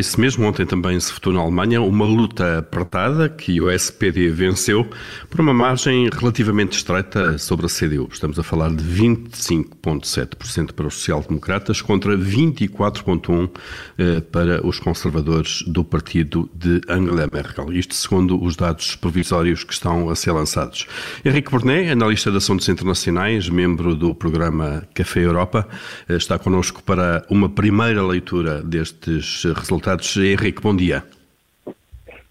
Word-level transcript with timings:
isso 0.00 0.20
mesmo. 0.20 0.46
Ontem 0.46 0.66
também 0.66 0.98
se 0.98 1.12
votou 1.12 1.32
na 1.32 1.40
Alemanha 1.40 1.80
uma 1.80 2.04
luta 2.04 2.58
apertada 2.58 3.28
que 3.28 3.60
o 3.60 3.70
SPD 3.70 4.30
venceu 4.30 4.88
por 5.28 5.40
uma 5.40 5.52
margem 5.52 6.08
relativamente 6.10 6.76
estreita 6.76 7.38
sobre 7.38 7.66
a 7.66 7.68
CDU. 7.68 8.08
Estamos 8.10 8.38
a 8.38 8.42
falar 8.42 8.70
de 8.70 8.82
25,7% 8.82 10.72
para 10.72 10.86
os 10.86 10.94
social-democratas 10.94 11.82
contra 11.82 12.16
24,1% 12.16 13.50
eh, 13.98 14.20
para 14.20 14.66
os 14.66 14.80
conservadores 14.80 15.62
do 15.66 15.84
partido 15.84 16.50
de 16.54 16.80
Angela 16.88 17.28
Merkel. 17.32 17.72
Isto 17.72 17.94
segundo 17.94 18.42
os 18.42 18.56
dados 18.56 18.96
provisórios 18.96 19.62
que 19.64 19.72
estão 19.72 20.08
a 20.08 20.16
ser 20.16 20.32
lançados. 20.32 20.86
Henrique 21.24 21.50
Bornet, 21.50 21.90
analista 21.90 22.30
de 22.30 22.38
assuntos 22.38 22.68
internacionais, 22.68 23.48
membro 23.48 23.94
do 23.94 24.14
programa 24.14 24.82
Café 24.94 25.20
Europa, 25.20 25.68
eh, 26.08 26.16
está 26.16 26.38
connosco 26.38 26.82
para 26.82 27.24
uma 27.28 27.48
primeira 27.48 28.02
leitura 28.02 28.62
destes 28.62 29.44
resultados. 29.44 29.89
Henrique, 30.16 30.62
bom 30.62 30.74
dia. 30.74 31.02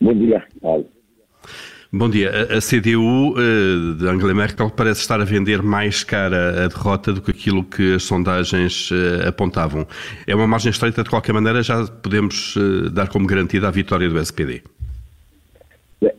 Bom 0.02 0.14
dia, 0.14 0.44
Paulo. 0.62 0.86
Bom 1.92 2.08
dia. 2.08 2.30
A 2.56 2.62
CDU 2.62 3.34
eh, 3.36 3.98
de 3.98 4.08
Angela 4.08 4.34
Merkel 4.36 4.70
parece 4.70 5.02
estar 5.02 5.20
a 5.20 5.26
vender 5.26 5.64
mais 5.64 6.04
cara 6.04 6.66
a 6.66 6.68
derrota 6.68 7.12
do 7.12 7.20
que 7.20 7.32
aquilo 7.32 7.64
que 7.64 7.96
as 7.96 8.04
sondagens 8.04 8.92
eh, 8.92 9.28
apontavam. 9.28 9.88
É 10.28 10.36
uma 10.36 10.46
margem 10.46 10.70
estreita, 10.70 11.04
de 11.04 11.10
qualquer 11.10 11.34
maneira, 11.34 11.64
já 11.64 11.84
podemos 11.88 12.56
eh, 12.56 12.92
dar 12.92 13.10
como 13.10 13.26
garantida 13.26 13.68
a 13.68 13.72
vitória 13.72 14.08
do 14.08 14.20
SPD. 14.20 14.62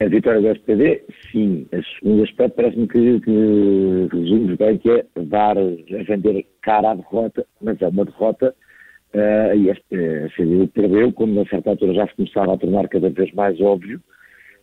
A 0.01 0.09
vitória 0.09 0.41
do 0.41 0.49
SPD, 0.49 1.03
sim. 1.31 1.65
O 1.73 1.83
segundo 2.01 2.25
aspecto 2.25 2.57
parece-me 2.57 2.89
que, 2.89 3.21
que 3.21 4.09
resumes 4.13 4.59
bem 4.59 4.77
que 4.77 4.91
é 4.91 5.05
dar, 5.23 5.57
a 5.57 6.03
vender 6.03 6.47
cara 6.63 6.91
à 6.91 6.95
derrota, 6.97 7.47
mas 7.63 7.81
é 7.81 7.87
uma 7.87 8.05
derrota 8.05 8.53
Uh, 9.13 9.57
e 9.57 9.71
este, 9.71 9.97
a 9.97 10.29
CDU 10.37 10.69
perdeu, 10.69 11.13
quando 11.13 11.41
a 11.41 11.47
certa 11.47 11.71
altura 11.71 11.95
já 11.95 12.07
se 12.07 12.15
começava 12.15 12.55
a 12.55 12.59
tornar 12.59 12.89
cada 12.89 13.11
vez 13.11 13.33
mais 13.33 13.61
óbvio, 13.61 14.01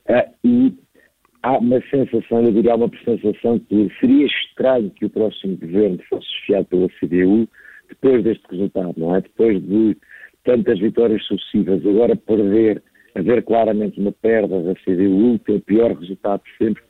uh, 0.10 0.34
e 0.44 0.74
há 1.44 1.58
uma 1.58 1.82
sensação, 1.90 2.44
eu 2.44 2.54
diria, 2.54 2.76
uma 2.76 2.90
sensação 3.04 3.60
que 3.60 3.92
seria 4.00 4.26
estranho 4.26 4.90
que 4.92 5.06
o 5.06 5.10
próximo 5.10 5.58
governo 5.58 6.00
fosse 6.10 6.28
chefiado 6.40 6.66
pela 6.68 6.88
CDU 7.00 7.48
depois 7.90 8.24
deste 8.24 8.44
resultado, 8.50 8.94
não 8.98 9.16
é? 9.16 9.22
Depois 9.22 9.62
de 9.62 9.98
tantas 10.44 10.80
vitórias 10.80 11.24
sucessivas, 11.26 11.86
agora 11.86 12.16
perder, 12.16 12.82
haver 13.16 13.44
claramente 13.44 14.00
uma 14.00 14.14
perda 14.14 14.62
da 14.62 14.76
CDU, 14.76 15.40
ter 15.40 15.54
o 15.54 15.62
pior 15.62 15.92
resultado 15.92 16.42
de 16.44 16.66
sempre, 16.66 16.84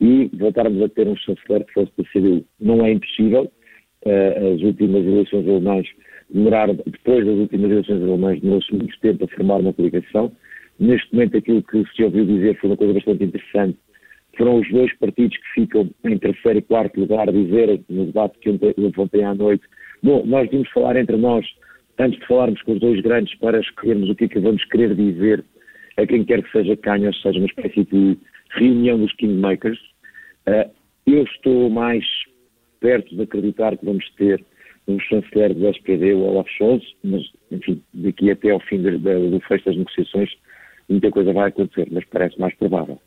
e 0.00 0.30
voltarmos 0.36 0.82
a 0.82 0.88
ter 0.88 1.06
um 1.06 1.16
chanceler 1.16 1.64
que 1.64 1.72
fosse 1.72 1.92
da 1.96 2.04
CDU. 2.12 2.44
Não 2.60 2.84
é 2.84 2.90
impossível, 2.90 3.50
uh, 4.04 4.54
as 4.54 4.62
últimas 4.62 5.04
eleições 5.04 5.48
alemãs 5.48 5.86
demoraram, 6.34 6.74
depois 6.74 7.24
das 7.24 7.36
últimas 7.36 7.70
eleições 7.70 8.02
alemãs, 8.02 8.40
demorou-se 8.40 8.74
muito 8.74 8.98
tempo 9.00 9.24
a 9.24 9.28
formar 9.28 9.60
uma 9.60 9.72
coligação. 9.72 10.32
Neste 10.78 11.14
momento, 11.14 11.36
aquilo 11.36 11.62
que 11.62 11.84
se 11.94 12.02
ouviu 12.02 12.26
dizer 12.26 12.58
foi 12.58 12.70
uma 12.70 12.76
coisa 12.76 12.92
bastante 12.92 13.24
interessante. 13.24 13.78
Foram 14.36 14.58
os 14.58 14.68
dois 14.68 14.92
partidos 14.98 15.36
que 15.36 15.60
ficam 15.60 15.88
em 16.04 16.18
terceiro 16.18 16.58
e 16.58 16.62
quarto 16.62 16.98
lugar 16.98 17.30
dizerem, 17.30 17.84
no 17.88 18.06
debate 18.06 18.36
que 18.40 18.50
ontem 18.50 19.24
à 19.24 19.32
noite, 19.32 19.64
bom, 20.02 20.24
nós 20.26 20.50
vimos 20.50 20.68
falar 20.70 20.96
entre 20.96 21.16
nós, 21.16 21.46
antes 21.98 22.18
de 22.18 22.26
falarmos 22.26 22.60
com 22.62 22.72
os 22.72 22.80
dois 22.80 23.00
grandes, 23.00 23.32
para 23.36 23.60
escolhermos 23.60 24.10
o 24.10 24.14
que 24.16 24.24
é 24.24 24.28
que 24.28 24.40
vamos 24.40 24.64
querer 24.64 24.92
dizer 24.96 25.44
a 25.96 26.04
quem 26.04 26.24
quer 26.24 26.42
que 26.42 26.50
seja 26.50 26.76
canha, 26.76 27.12
seja, 27.12 27.38
uma 27.38 27.46
espécie 27.46 27.84
de 27.84 28.18
reunião 28.50 28.98
dos 28.98 29.12
kingmakers. 29.12 29.78
Uh, 30.48 30.68
eu 31.06 31.22
estou 31.22 31.70
mais 31.70 32.04
perto 32.80 33.14
de 33.14 33.22
acreditar 33.22 33.76
que 33.76 33.84
vamos 33.84 34.04
ter 34.16 34.44
um 34.86 34.98
chanceler 35.00 35.54
do 35.54 35.68
SPD, 35.68 36.14
o 36.14 36.24
Olaf 36.24 36.48
Scholz, 36.48 36.84
mas, 37.02 37.22
enfim, 37.50 37.82
daqui 37.92 38.30
até 38.30 38.50
ao 38.50 38.60
fim 38.60 38.82
do, 38.82 38.98
do 38.98 39.40
fecho 39.40 39.64
das 39.64 39.76
negociações, 39.76 40.30
muita 40.88 41.10
coisa 41.10 41.32
vai 41.32 41.48
acontecer, 41.48 41.88
mas 41.90 42.04
parece 42.06 42.38
mais 42.38 42.54
provável. 42.56 43.00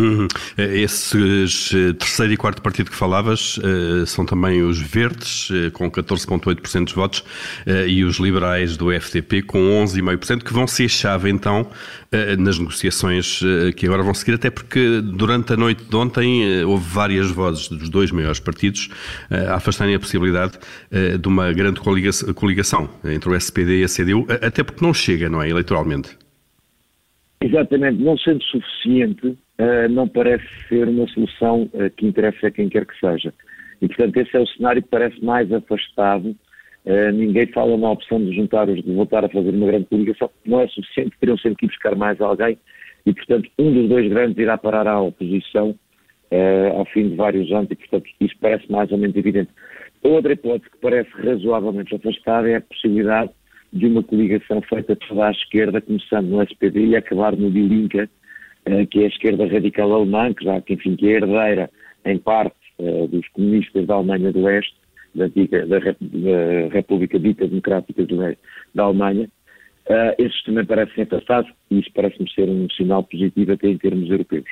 Uhum. 0.00 0.26
Esses 0.56 1.74
eh, 1.74 1.92
terceiro 1.92 2.32
e 2.32 2.36
quarto 2.36 2.62
partido 2.62 2.90
que 2.90 2.96
falavas 2.96 3.58
uh, 3.58 4.06
são 4.06 4.24
também 4.24 4.62
os 4.62 4.80
Verdes, 4.80 5.50
com 5.74 5.90
14,8% 5.90 6.84
dos 6.84 6.94
votos, 6.94 7.24
e 7.86 8.02
os 8.02 8.16
liberais 8.16 8.76
do 8.76 8.90
FDP, 8.90 9.42
com 9.42 9.58
11,5%, 9.84 10.42
que 10.42 10.52
vão 10.52 10.66
ser 10.66 10.88
chave 10.88 11.28
então 11.28 11.68
nas 12.38 12.58
negociações 12.58 13.40
que 13.76 13.86
agora 13.86 14.02
vão 14.02 14.12
seguir, 14.14 14.34
até 14.34 14.50
porque 14.50 15.00
durante 15.00 15.52
a 15.52 15.56
noite 15.56 15.84
de 15.84 15.94
ontem 15.94 16.64
houve 16.64 16.84
várias 16.88 17.30
vozes 17.30 17.68
dos 17.68 17.88
dois 17.88 18.10
maiores 18.10 18.40
partidos 18.40 18.88
a 19.30 19.54
afastarem 19.54 19.94
a 19.94 20.00
possibilidade 20.00 20.58
de 21.20 21.28
uma 21.28 21.52
grande 21.52 21.80
coligação 21.80 22.90
entre 23.04 23.30
o 23.30 23.34
SPD 23.34 23.80
e 23.80 23.84
a 23.84 23.88
CDU, 23.88 24.26
até 24.42 24.64
porque 24.64 24.84
não 24.84 24.92
chega, 24.92 25.28
não 25.28 25.40
é, 25.42 25.48
eleitoralmente. 25.48 26.16
Exatamente, 27.42 28.02
não 28.02 28.18
sendo 28.18 28.42
suficiente 28.44 29.38
não 29.90 30.08
parece 30.08 30.46
ser 30.68 30.88
uma 30.88 31.06
solução 31.08 31.70
uh, 31.74 31.90
que 31.96 32.06
interessa 32.06 32.46
a 32.46 32.50
quem 32.50 32.68
quer 32.68 32.86
que 32.86 32.98
seja. 32.98 33.32
E, 33.80 33.86
portanto, 33.88 34.16
esse 34.16 34.36
é 34.36 34.40
o 34.40 34.46
cenário 34.46 34.82
que 34.82 34.88
parece 34.88 35.22
mais 35.24 35.52
afastado. 35.52 36.34
Uh, 36.84 37.12
ninguém 37.12 37.46
fala 37.48 37.76
na 37.76 37.90
opção 37.90 38.24
de 38.24 38.34
juntar 38.34 38.68
os, 38.68 38.82
de 38.82 38.92
voltar 38.92 39.24
a 39.24 39.28
fazer 39.28 39.50
uma 39.50 39.66
grande 39.66 39.86
coligação. 39.86 40.30
Não 40.46 40.60
é 40.60 40.68
suficiente, 40.68 41.16
teriam 41.20 41.36
sempre 41.38 41.56
que 41.56 41.66
buscar 41.66 41.94
mais 41.94 42.20
alguém. 42.20 42.58
E, 43.04 43.12
portanto, 43.12 43.50
um 43.58 43.72
dos 43.72 43.88
dois 43.88 44.08
grandes 44.08 44.38
irá 44.38 44.56
parar 44.58 44.86
à 44.86 45.00
oposição 45.00 45.74
ao 46.76 46.84
fim 46.84 47.08
de 47.08 47.16
vários 47.16 47.50
anos. 47.50 47.70
E, 47.70 47.74
portanto, 47.74 48.08
isso 48.20 48.34
parece 48.40 48.70
mais 48.70 48.92
ou 48.92 48.98
menos 48.98 49.16
evidente. 49.16 49.50
Outra 50.02 50.32
hipótese 50.32 50.70
que 50.70 50.78
parece 50.78 51.10
razoavelmente 51.22 51.94
afastada 51.94 52.48
é 52.48 52.56
a 52.56 52.60
possibilidade 52.60 53.30
de 53.72 53.86
uma 53.86 54.02
coligação 54.02 54.60
feita 54.62 54.96
toda 54.96 55.26
à 55.26 55.30
esquerda, 55.30 55.80
começando 55.80 56.28
no 56.28 56.42
SPD 56.42 56.86
e 56.86 56.96
acabar 56.96 57.36
no 57.36 57.48
eh, 57.48 58.08
que 58.90 59.00
é 59.00 59.04
a 59.04 59.08
esquerda 59.08 59.46
radical 59.46 59.92
alemã, 59.92 60.32
que 60.34 60.44
já 60.44 60.60
que, 60.60 60.74
enfim, 60.74 60.96
que 60.96 61.08
é 61.08 61.16
herdeira, 61.16 61.70
em 62.04 62.18
parte, 62.18 62.56
eh, 62.78 63.06
dos 63.08 63.26
comunistas 63.28 63.86
da 63.86 63.94
Alemanha 63.94 64.32
do 64.32 64.42
Oeste, 64.44 64.74
da, 65.14 65.24
antiga, 65.24 65.66
da, 65.66 65.78
República 66.72 67.18
Dita 67.18 67.46
Democrática 67.46 68.06
da 68.74 68.84
Alemanha, 68.84 69.28
uh, 69.88 70.14
esses 70.22 70.42
também 70.44 70.64
parecem 70.64 71.02
afastados 71.04 71.50
e 71.70 71.80
isso 71.80 71.90
parece-me 71.94 72.30
ser 72.32 72.48
um 72.48 72.68
sinal 72.70 73.02
positivo 73.02 73.52
até 73.52 73.68
em 73.68 73.76
termos 73.76 74.08
europeus. 74.08 74.48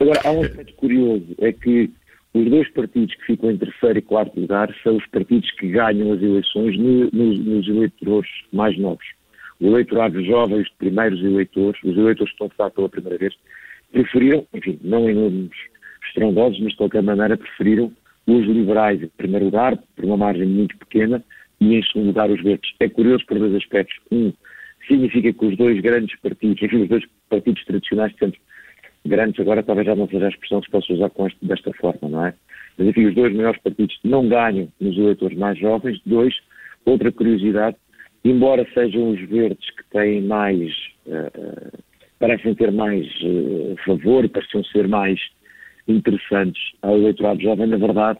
Agora, 0.00 0.20
há 0.24 0.32
um 0.32 0.40
aspecto 0.42 0.74
curioso, 0.74 1.34
é 1.38 1.52
que 1.52 1.90
os 2.34 2.50
dois 2.50 2.68
partidos 2.72 3.14
que 3.14 3.26
ficam 3.26 3.50
em 3.50 3.56
terceiro 3.56 3.98
e 3.98 4.02
quarto 4.02 4.38
lugar 4.38 4.74
são 4.82 4.96
os 4.96 5.06
partidos 5.06 5.50
que 5.52 5.68
ganham 5.68 6.12
as 6.12 6.20
eleições 6.20 6.76
no, 6.76 7.08
nos, 7.12 7.38
nos 7.38 7.68
eleitores 7.68 8.30
mais 8.52 8.76
novos 8.78 9.06
o 9.60 9.66
eleitorado 9.66 10.22
jovem, 10.24 10.60
os 10.60 10.68
primeiros 10.70 11.22
eleitores, 11.22 11.82
os 11.82 11.96
eleitores 11.96 12.32
que 12.32 12.34
estão 12.34 12.46
a 12.46 12.50
votar 12.50 12.70
pela 12.70 12.88
primeira 12.88 13.18
vez, 13.18 13.34
preferiram, 13.92 14.46
enfim, 14.52 14.78
não 14.82 15.08
em 15.08 15.14
números 15.14 15.56
estrondosos, 16.08 16.60
mas 16.60 16.72
de 16.72 16.76
qualquer 16.76 17.02
maneira 17.02 17.36
preferiram 17.36 17.92
os 18.26 18.44
liberais 18.44 19.02
em 19.02 19.08
primeiro 19.16 19.46
lugar, 19.46 19.76
por 19.94 20.04
uma 20.04 20.16
margem 20.16 20.46
muito 20.46 20.76
pequena, 20.78 21.22
e 21.60 21.74
em 21.74 21.82
segundo 21.82 22.08
lugar 22.08 22.30
os 22.30 22.42
verdes. 22.42 22.70
É 22.80 22.88
curioso 22.88 23.24
por 23.26 23.38
dois 23.38 23.54
aspectos. 23.54 23.96
Um, 24.10 24.32
significa 24.86 25.32
que 25.32 25.46
os 25.46 25.56
dois 25.56 25.80
grandes 25.80 26.18
partidos, 26.20 26.62
enfim, 26.62 26.82
os 26.82 26.88
dois 26.88 27.04
partidos 27.28 27.64
tradicionais, 27.64 28.14
sempre 28.18 28.38
grandes, 29.04 29.38
agora 29.40 29.62
talvez 29.62 29.86
já 29.86 29.94
não 29.94 30.08
seja 30.08 30.26
a 30.26 30.28
expressão 30.28 30.60
que 30.60 30.66
se 30.66 30.72
possa 30.72 30.92
usar 30.92 31.10
com 31.10 31.26
este, 31.26 31.38
desta 31.44 31.72
forma, 31.74 32.08
não 32.08 32.26
é? 32.26 32.34
Mas 32.76 32.88
enfim, 32.88 33.06
os 33.06 33.14
dois 33.14 33.34
maiores 33.34 33.60
partidos 33.62 33.98
não 34.04 34.28
ganham 34.28 34.68
nos 34.80 34.96
eleitores 34.98 35.38
mais 35.38 35.58
jovens. 35.58 36.00
Dois, 36.04 36.34
outra 36.84 37.10
curiosidade, 37.10 37.76
embora 38.30 38.66
sejam 38.74 39.10
os 39.10 39.20
verdes 39.28 39.70
que 39.70 39.84
têm 39.90 40.22
mais, 40.22 40.72
uh, 41.06 41.78
parecem 42.18 42.54
ter 42.54 42.72
mais 42.72 43.06
uh, 43.22 43.76
favor, 43.84 44.28
parecem 44.28 44.64
ser 44.64 44.88
mais 44.88 45.20
interessantes 45.86 46.60
ao 46.82 46.96
eleitorado 46.96 47.40
jovem, 47.40 47.66
na 47.66 47.76
verdade, 47.76 48.18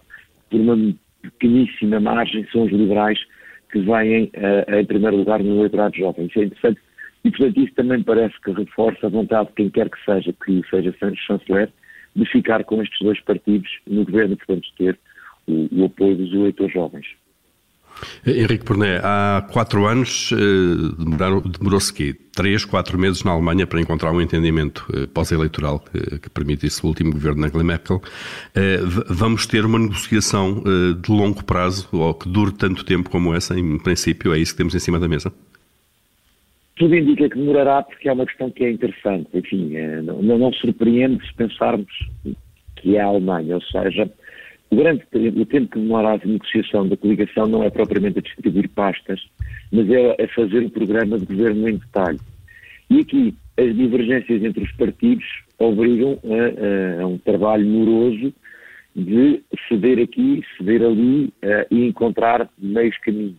por 0.51 0.61
uma 0.61 0.95
pequeníssima 1.23 1.99
margem, 1.99 2.47
são 2.53 2.65
os 2.65 2.73
liberais 2.73 3.19
que 3.73 3.81
vêm 3.81 4.31
uh, 4.37 4.79
em 4.79 4.85
primeiro 4.85 5.17
lugar 5.17 5.43
no 5.43 5.59
eleitorado 5.59 5.97
jovem. 5.97 6.27
Isso 6.27 6.41
é 6.41 6.45
interessante 6.45 6.81
e, 7.25 7.31
portanto, 7.31 7.61
isso 7.61 7.75
também 7.75 8.03
parece 8.03 8.41
que 8.41 8.53
reforça 8.53 9.07
a 9.07 9.11
vontade 9.11 9.49
de 9.49 9.55
quem 9.55 9.71
quer 9.71 9.91
que 9.91 10.05
seja, 10.05 10.33
que 10.33 10.63
seja 10.71 10.95
Santos 11.01 11.19
chanceler, 11.21 11.71
de 12.15 12.25
ficar 12.27 12.63
com 12.65 12.81
estes 12.81 12.99
dois 13.01 13.21
partidos 13.23 13.69
no 13.87 14.05
governo 14.05 14.37
portanto, 14.37 14.69
ter 14.79 14.99
o, 15.49 15.69
o 15.73 15.85
apoio 15.87 16.17
dos 16.17 16.33
eleitores 16.33 16.73
jovens. 16.73 17.07
Henrique 18.27 18.65
Porné, 18.65 19.01
há 19.03 19.47
quatro 19.53 19.87
anos 19.87 20.31
eh, 20.33 21.57
demorou-se 21.59 21.93
aqui 21.93 22.15
três, 22.35 22.65
quatro 22.65 22.99
meses 22.99 23.25
na 23.25 23.33
Alemanha 23.33 23.67
para 23.67 23.81
encontrar 23.81 24.13
um 24.13 24.21
entendimento 24.21 24.87
eh, 24.95 25.07
pós-eleitoral 25.07 25.83
eh, 25.95 26.19
que 26.19 26.29
permitisse 26.29 26.85
o 26.85 26.89
último 26.89 27.13
governo 27.13 27.41
de 27.41 27.47
Angela 27.47 27.65
Merkel. 27.65 28.03
Vamos 29.09 29.47
ter 29.47 29.65
uma 29.65 29.79
negociação 29.79 30.63
de 31.01 31.11
longo 31.11 31.45
prazo 31.45 31.89
ou 31.93 32.15
que 32.15 32.29
dure 32.29 32.53
tanto 32.53 32.85
tempo 32.85 33.11
como 33.11 33.35
essa, 33.35 33.59
em 33.59 33.79
princípio, 33.79 34.33
é 34.35 34.39
isso 34.39 34.53
que 34.53 34.59
temos 34.59 34.75
em 34.75 34.79
cima 34.79 34.99
da 34.99 35.09
mesa? 35.09 35.33
Tudo 36.77 36.95
indica 36.95 37.29
que 37.29 37.39
demorará 37.39 37.83
porque 37.83 38.09
é 38.09 38.13
uma 38.13 38.27
questão 38.27 38.51
que 38.51 38.65
é 38.65 38.71
interessante. 38.71 39.29
Enfim, 39.33 39.73
não, 40.03 40.39
não 40.39 40.53
surpreende 40.53 41.27
se 41.27 41.35
pensarmos 41.35 41.93
que 42.77 42.97
é 42.97 43.01
a 43.01 43.07
Alemanha, 43.07 43.55
ou 43.55 43.63
seja, 43.63 44.11
o, 44.71 44.77
grande, 44.77 45.05
o 45.13 45.47
tempo 45.47 45.71
que 45.71 45.79
demora 45.79 46.15
a 46.15 46.27
negociação 46.27 46.89
da 46.89 46.97
coligação 46.97 47.47
não 47.47 47.63
é 47.63 47.71
propriamente 47.71 48.19
a 48.19 48.23
distribuir 48.23 48.69
pastas, 48.71 49.21
mas 49.73 49.89
é 49.91 50.23
a 50.23 50.29
fazer 50.29 50.65
o 50.65 50.71
programa 50.71 51.19
de 51.19 51.27
governo 51.27 51.69
em 51.69 51.77
detalhe. 51.77 52.21
E 52.91 53.01
aqui 53.01 53.35
as 53.57 53.75
divergências 53.75 54.43
entre 54.43 54.65
os 54.65 54.73
partidos 54.73 55.25
obrigam 55.59 56.19
a, 56.25 57.01
a, 57.01 57.03
a 57.03 57.07
um 57.07 57.19
trabalho 57.19 57.67
moroso 57.67 58.33
de 58.95 59.43
ceder 59.69 59.99
aqui, 59.99 60.43
ceder 60.57 60.83
ali 60.83 61.33
e 61.71 61.87
encontrar 61.87 62.49
meios 62.59 62.97
caminhos. 62.99 63.39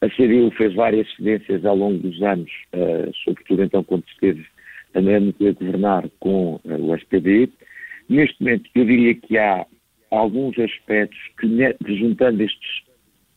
A 0.00 0.08
CDU 0.10 0.50
fez 0.50 0.74
várias 0.74 1.10
cedências 1.16 1.64
ao 1.64 1.74
longo 1.74 1.98
dos 1.98 2.22
anos, 2.22 2.50
uh, 2.74 3.10
sobretudo 3.24 3.62
então 3.62 3.82
quando 3.82 4.04
esteve 4.08 4.44
a 4.94 5.52
governar 5.52 6.04
com 6.20 6.60
o 6.64 6.94
SPD. 6.94 7.48
Neste 8.08 8.40
momento, 8.40 8.70
eu 8.74 8.84
diria 8.84 9.14
que 9.14 9.38
há 9.38 9.66
alguns 10.18 10.58
aspectos 10.58 11.18
que, 11.38 11.96
juntando 11.96 12.42
estes 12.42 12.82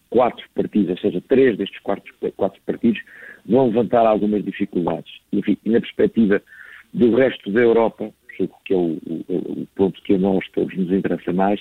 quatro 0.09 0.43
partidos, 0.55 0.89
ou 0.91 0.97
seja, 0.97 1.21
três 1.27 1.57
destes 1.57 1.79
quatro, 1.81 2.13
quatro 2.35 2.61
partidos, 2.65 3.01
vão 3.45 3.67
levantar 3.67 4.05
algumas 4.05 4.43
dificuldades. 4.43 5.11
Enfim, 5.31 5.57
na 5.65 5.79
perspectiva 5.79 6.41
do 6.93 7.15
resto 7.15 7.51
da 7.51 7.61
Europa, 7.61 8.11
que 8.65 8.73
é 8.73 8.75
o, 8.75 8.97
o, 9.05 9.25
o, 9.29 9.67
ponto 9.75 10.01
que 10.03 10.13
a 10.13 10.17
nós 10.17 10.45
todos 10.53 10.75
nos 10.77 10.91
interessa 10.91 11.33
mais, 11.33 11.59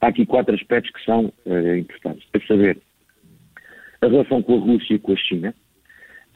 há 0.00 0.08
aqui 0.08 0.26
quatro 0.26 0.54
aspectos 0.54 0.92
que 0.92 1.04
são 1.04 1.32
uh, 1.46 1.76
importantes. 1.76 2.26
A 2.34 2.46
saber, 2.46 2.78
a 4.00 4.06
relação 4.06 4.42
com 4.42 4.56
a 4.56 4.60
Rússia 4.60 4.94
e 4.94 4.98
com 4.98 5.12
a 5.12 5.16
China, 5.16 5.54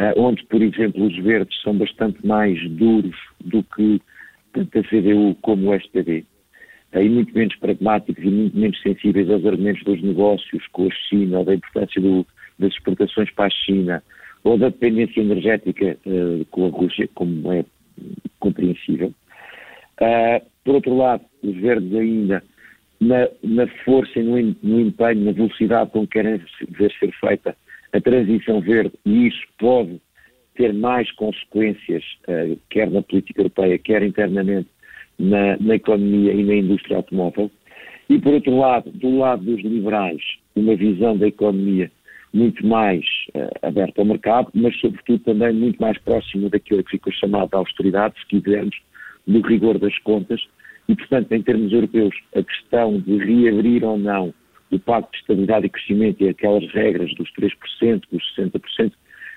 uh, 0.00 0.20
onde, 0.20 0.44
por 0.46 0.62
exemplo, 0.62 1.04
os 1.04 1.16
verdes 1.18 1.60
são 1.62 1.76
bastante 1.76 2.26
mais 2.26 2.58
duros 2.70 3.16
do 3.40 3.62
que 3.62 4.00
tanto 4.52 4.78
a 4.78 4.82
CDU 4.82 5.36
como 5.42 5.70
o 5.70 5.74
SPD, 5.74 6.24
e 7.00 7.08
muito 7.08 7.32
menos 7.34 7.56
pragmáticos 7.56 8.22
e 8.22 8.28
muito 8.28 8.56
menos 8.56 8.80
sensíveis 8.82 9.30
aos 9.30 9.44
argumentos 9.46 9.82
dos 9.84 10.02
negócios 10.02 10.66
com 10.68 10.86
a 10.86 10.90
China, 11.08 11.38
ou 11.38 11.44
da 11.44 11.54
importância 11.54 12.00
do, 12.00 12.26
das 12.58 12.72
exportações 12.72 13.30
para 13.32 13.46
a 13.46 13.50
China, 13.50 14.02
ou 14.44 14.58
da 14.58 14.68
dependência 14.68 15.20
energética 15.20 15.96
uh, 16.04 16.44
com 16.46 16.66
a 16.66 16.70
Rússia, 16.70 17.08
como 17.14 17.52
é 17.52 17.64
compreensível. 18.38 19.12
Uh, 20.00 20.44
por 20.64 20.74
outro 20.74 20.96
lado, 20.96 21.24
os 21.42 21.56
verdes 21.56 21.94
ainda, 21.94 22.42
na, 23.00 23.28
na 23.42 23.66
força 23.84 24.18
e 24.18 24.22
no, 24.22 24.56
no, 24.62 24.80
empenho, 24.80 25.24
na 25.24 25.32
velocidade 25.32 25.90
com 25.90 26.06
que 26.06 26.12
querem 26.12 26.40
ver 26.68 26.92
ser 26.98 27.12
feita 27.12 27.56
a 27.92 28.00
transição 28.00 28.60
verde, 28.60 28.92
e 29.04 29.28
isso 29.28 29.42
pode 29.58 30.00
ter 30.54 30.72
mais 30.74 31.10
consequências, 31.12 32.04
uh, 32.28 32.58
quer 32.68 32.90
na 32.90 33.00
política 33.02 33.40
europeia, 33.40 33.78
quer 33.78 34.02
internamente 34.02 34.68
na, 35.18 35.56
na 35.58 35.74
economia 35.74 36.32
e 36.32 36.42
na 36.44 36.54
indústria 36.54 36.96
automóvel. 36.96 37.50
E, 38.08 38.18
por 38.18 38.34
outro 38.34 38.56
lado, 38.58 38.90
do 38.90 39.18
lado 39.18 39.44
dos 39.44 39.62
liberais, 39.62 40.20
uma 40.54 40.76
visão 40.76 41.16
da 41.16 41.28
economia 41.28 41.90
muito 42.32 42.66
mais 42.66 43.04
uh, 43.34 43.66
aberta 43.66 44.00
ao 44.00 44.06
mercado, 44.06 44.50
mas, 44.54 44.78
sobretudo, 44.80 45.22
também 45.24 45.52
muito 45.52 45.80
mais 45.80 45.98
próxima 45.98 46.48
daquilo 46.48 46.82
que 46.84 46.92
ficou 46.92 47.12
chamado 47.12 47.50
de 47.50 47.56
austeridade, 47.56 48.14
se 48.18 48.26
quisermos, 48.26 48.76
do 49.26 49.40
rigor 49.40 49.78
das 49.78 49.96
contas. 50.00 50.40
E, 50.88 50.96
portanto, 50.96 51.32
em 51.32 51.42
termos 51.42 51.72
europeus, 51.72 52.14
a 52.34 52.42
questão 52.42 52.98
de 52.98 53.18
reabrir 53.18 53.84
ou 53.84 53.98
não 53.98 54.34
o 54.70 54.78
Pacto 54.78 55.12
de 55.12 55.18
Estabilidade 55.18 55.66
e 55.66 55.70
Crescimento 55.70 56.22
e 56.22 56.28
aquelas 56.30 56.66
regras 56.72 57.14
dos 57.14 57.30
3%, 57.34 58.02
dos 58.10 58.22
60%, 58.36 58.92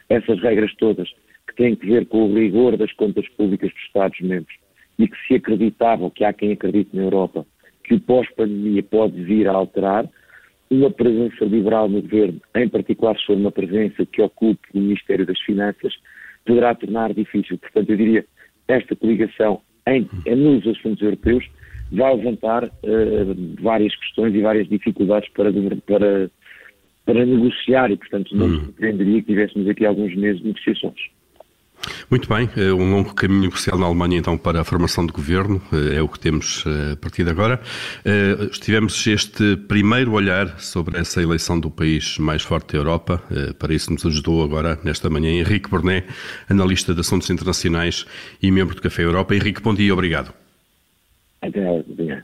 essas 0.10 0.42
regras 0.42 0.74
todas 0.78 1.10
que 1.48 1.56
têm 1.56 1.76
que 1.76 1.86
ver 1.86 2.06
com 2.08 2.30
o 2.30 2.34
rigor 2.34 2.78
das 2.78 2.92
contas 2.94 3.28
públicas 3.30 3.70
dos 3.72 3.84
Estados-membros 3.84 4.65
e 4.98 5.08
que 5.08 5.18
se 5.28 5.36
acreditavam, 5.36 6.10
que 6.10 6.24
há 6.24 6.34
quem 6.34 6.52
acredite 6.52 6.96
na 6.96 7.04
Europa, 7.04 7.46
que 7.84 7.96
o 7.96 8.00
pós-pandemia 8.00 8.84
pode 8.84 9.22
vir 9.24 9.48
a 9.48 9.54
alterar, 9.54 10.10
uma 10.70 10.90
presença 10.90 11.46
liberal 11.46 11.88
no 11.88 12.02
governo, 12.02 12.42
em 12.56 12.68
particular 12.68 13.18
se 13.18 13.26
for 13.26 13.38
uma 13.38 13.52
presença 13.52 14.06
que 14.06 14.22
ocupe 14.22 14.68
o 14.74 14.80
Ministério 14.80 15.26
das 15.26 15.40
Finanças, 15.42 15.94
poderá 16.46 16.74
tornar 16.74 17.14
difícil. 17.14 17.58
Portanto, 17.58 17.90
eu 17.90 17.98
diria, 17.98 18.26
esta 18.68 18.96
coligação 18.96 19.62
em, 19.88 20.10
nos 20.36 20.66
assuntos 20.68 21.02
europeus 21.02 21.46
vai 21.92 22.16
levantar 22.16 22.64
uh, 22.66 23.62
várias 23.62 23.96
questões 23.96 24.34
e 24.34 24.42
várias 24.42 24.68
dificuldades 24.68 25.30
para, 25.30 25.52
para, 25.86 26.32
para 27.06 27.26
negociar 27.26 27.92
e, 27.92 27.98
portanto, 27.98 28.36
não 28.36 28.48
hum. 28.48 28.60
surpreenderia 28.66 29.22
que 29.22 29.28
tivéssemos 29.28 29.70
aqui 29.70 29.86
alguns 29.86 30.16
meses 30.16 30.42
de 30.42 30.48
negociações. 30.48 31.15
Muito 32.10 32.28
bem, 32.30 32.50
eh, 32.56 32.74
um 32.74 32.92
longo 32.92 33.14
caminho 33.14 33.42
negocial 33.42 33.78
na 33.78 33.86
Alemanha 33.86 34.18
então 34.18 34.38
para 34.38 34.62
a 34.62 34.64
formação 34.64 35.06
de 35.06 35.12
governo, 35.12 35.62
eh, 35.72 35.98
é 35.98 36.02
o 36.02 36.08
que 36.08 36.20
temos 36.20 36.64
eh, 36.66 36.94
a 36.94 36.96
partir 36.96 37.24
de 37.24 37.30
agora. 37.30 37.60
Estivemos 38.52 39.06
este 39.08 39.58
primeiro 39.68 40.12
olhar 40.14 40.60
sobre 40.60 40.98
essa 40.98 41.22
eleição 41.22 41.60
do 41.60 41.70
país 41.70 42.18
mais 42.18 42.42
forte 42.42 42.74
da 42.74 42.80
Europa, 42.80 43.22
para 43.60 43.74
isso 43.74 43.92
nos 43.92 44.06
ajudou 44.06 44.44
agora 44.44 44.80
nesta 44.84 45.10
manhã 45.10 45.32
Henrique 45.32 45.70
Bornet, 45.70 46.08
analista 46.50 46.94
de 46.94 47.02
assuntos 47.02 47.30
internacionais 47.30 48.06
e 48.42 48.52
membro 48.52 48.76
do 48.76 48.82
Café 48.82 49.04
Europa. 49.04 49.36
Henrique, 49.36 49.62
bom 49.62 49.74
dia 49.74 49.94
obrigado. 49.94 50.34
Até 51.42 51.62
amanhã. 51.68 52.24